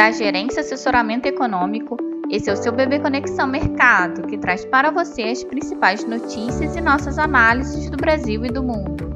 [0.00, 1.94] da Gerência Assessoramento Econômico.
[2.30, 6.80] Esse é o seu Bebê Conexão Mercado, que traz para você as principais notícias e
[6.80, 9.10] nossas análises do Brasil e do mundo.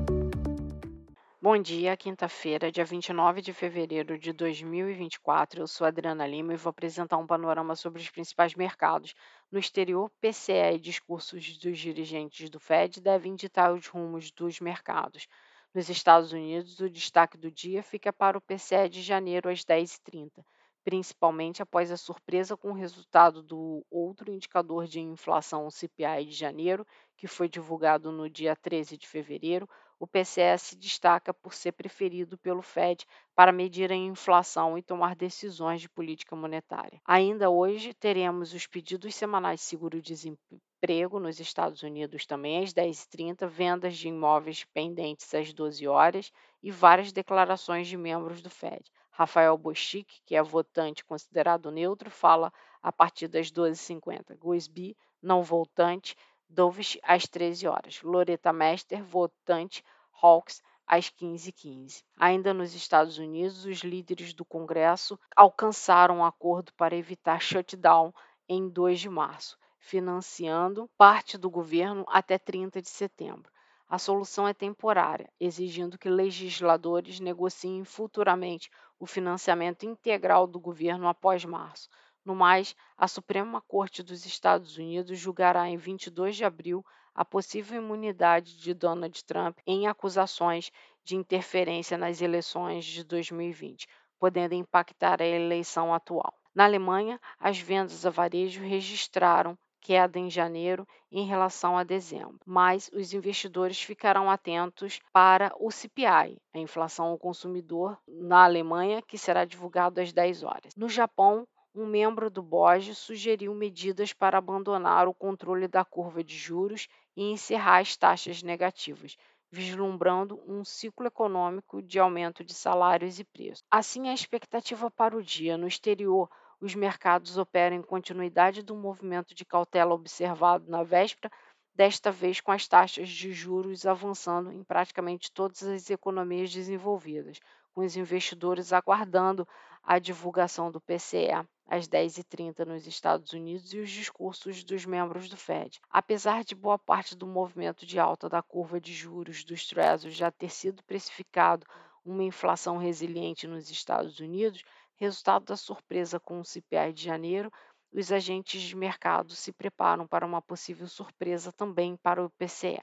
[1.41, 5.63] Bom dia, quinta-feira, dia 29 de fevereiro de 2024.
[5.63, 9.15] Eu sou Adriana Lima e vou apresentar um panorama sobre os principais mercados.
[9.51, 15.29] No exterior, PCE e discursos dos dirigentes do Fed devem ditar os rumos dos mercados.
[15.73, 20.45] Nos Estados Unidos, o destaque do dia fica para o PCE de janeiro às 10h30,
[20.85, 26.33] principalmente após a surpresa com o resultado do outro indicador de inflação, o CPI de
[26.33, 31.73] janeiro, que foi divulgado no dia 13 de fevereiro, o PCE se destaca por ser
[31.73, 37.01] preferido pelo Fed para medir a inflação e tomar decisões de política monetária.
[37.07, 43.97] Ainda hoje teremos os pedidos semanais de seguro-desemprego nos Estados Unidos também às 10h30, vendas
[43.97, 46.31] de imóveis pendentes às 12 horas
[46.63, 48.85] e várias declarações de membros do Fed.
[49.17, 54.37] Rafael Bochic, que é votante considerado neutro, fala a partir das 12h50.
[54.37, 56.17] Gosby, não votante,
[56.49, 58.03] Dovish às 13 horas.
[58.03, 59.85] Loretta Mester, votante
[60.21, 62.03] Hawks às 15h15.
[62.17, 68.13] Ainda nos Estados Unidos, os líderes do Congresso alcançaram um acordo para evitar shutdown
[68.49, 73.54] em 2 de março, financiando parte do governo até 30 de setembro.
[73.89, 81.45] A solução é temporária, exigindo que legisladores negociem futuramente o financiamento integral do governo após
[81.45, 81.89] março.
[82.25, 87.81] No mais, a Suprema Corte dos Estados Unidos julgará em 22 de abril a possível
[87.81, 90.73] imunidade de Donald Trump em acusações
[91.05, 93.87] de interferência nas eleições de 2020,
[94.19, 96.33] podendo impactar a eleição atual.
[96.55, 102.91] Na Alemanha, as vendas a varejo registraram queda em janeiro em relação a dezembro, mas
[102.91, 109.45] os investidores ficarão atentos para o CPI, a inflação ao consumidor na Alemanha, que será
[109.45, 110.75] divulgado às 10 horas.
[110.75, 116.35] No Japão, um membro do BOJ sugeriu medidas para abandonar o controle da curva de
[116.35, 119.19] juros e encerrar as taxas negativas,
[119.51, 123.63] vislumbrando um ciclo econômico de aumento de salários e preços.
[123.71, 129.35] Assim, a expectativa para o dia no exterior, os mercados operam em continuidade do movimento
[129.35, 131.33] de cautela observado na véspera,
[131.75, 137.41] desta vez com as taxas de juros avançando em praticamente todas as economias desenvolvidas,
[137.73, 139.47] com os investidores aguardando
[139.83, 145.37] a divulgação do PCE às 10h30 nos Estados Unidos e os discursos dos membros do
[145.37, 145.81] Fed.
[145.91, 150.31] Apesar de boa parte do movimento de alta da curva de juros dos Treasuries já
[150.31, 151.67] ter sido precificado
[152.05, 154.63] uma inflação resiliente nos Estados Unidos,
[154.97, 157.51] resultado da surpresa com o CPI de janeiro,
[157.93, 162.83] os agentes de mercado se preparam para uma possível surpresa também para o PCE.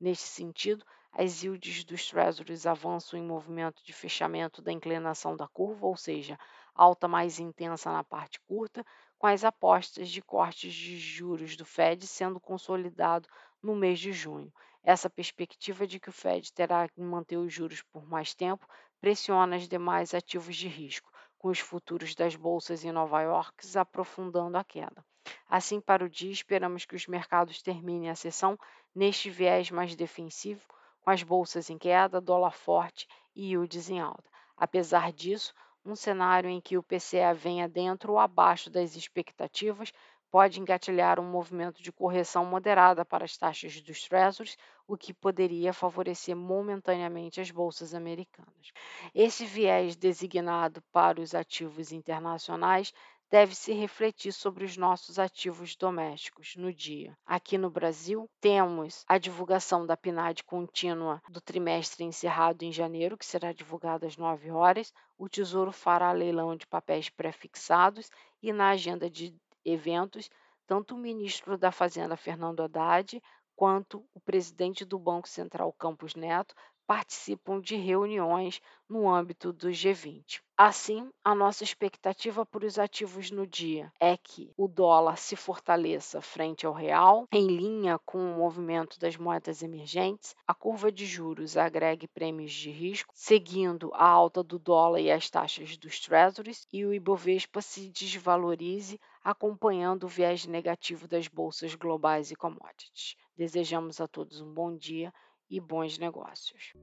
[0.00, 5.86] Neste sentido, as yields dos Treasuries avançam em movimento de fechamento da inclinação da curva,
[5.86, 6.38] ou seja,
[6.74, 8.84] alta mais intensa na parte curta,
[9.18, 13.28] com as apostas de cortes de juros do Fed sendo consolidado
[13.62, 14.52] no mês de junho.
[14.82, 18.66] Essa perspectiva de que o Fed terá que manter os juros por mais tempo
[19.00, 24.58] pressiona os demais ativos de risco, com os futuros das bolsas em Nova York aprofundando
[24.58, 25.04] a queda.
[25.48, 28.58] Assim, para o dia, esperamos que os mercados terminem a sessão
[28.94, 30.66] neste viés mais defensivo,
[31.00, 34.28] com as bolsas em queda, dólar forte e yields em alta.
[34.56, 35.54] Apesar disso,
[35.84, 39.92] um cenário em que o PCE venha dentro ou abaixo das expectativas
[40.30, 44.56] pode engatilhar um movimento de correção moderada para as taxas dos Treasuries,
[44.86, 48.72] o que poderia favorecer momentaneamente as bolsas americanas.
[49.14, 52.92] Esse viés designado para os ativos internacionais
[53.30, 57.16] deve se refletir sobre os nossos ativos domésticos no dia.
[57.26, 63.26] Aqui no Brasil, temos a divulgação da PNAD contínua do trimestre encerrado em janeiro, que
[63.26, 64.92] será divulgada às 9 horas.
[65.18, 68.10] O Tesouro fará leilão de papéis pré-fixados
[68.42, 69.34] e na agenda de
[69.64, 70.30] eventos,
[70.66, 73.20] tanto o ministro da Fazenda, Fernando Haddad,
[73.56, 76.54] quanto o presidente do Banco Central, Campos Neto,
[76.88, 80.40] participam de reuniões no âmbito do G20.
[80.56, 86.22] Assim, a nossa expectativa para os ativos no dia é que o dólar se fortaleça
[86.22, 91.58] frente ao real, em linha com o movimento das moedas emergentes, a curva de juros
[91.58, 96.86] agregue prêmios de risco, seguindo a alta do dólar e as taxas dos treasuries, e
[96.86, 103.14] o Ibovespa se desvalorize, acompanhando o viés negativo das bolsas globais e commodities.
[103.36, 105.12] Desejamos a todos um bom dia
[105.50, 106.74] e bons negócios.